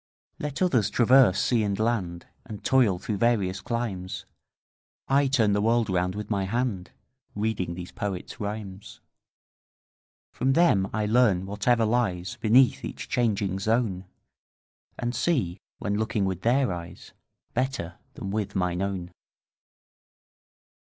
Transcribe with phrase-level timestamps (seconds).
[0.39, 4.25] Let others traverse sea and land, And toil through various climes,
[5.09, 6.89] 30 I turn the world round with my hand
[7.35, 8.99] Reading these poets' rhymes.
[10.33, 14.05] From them I learn whatever lies Beneath each changing zone,
[14.97, 17.13] And see, when looking with their eyes,
[17.53, 19.11] 35 Better than with mine own.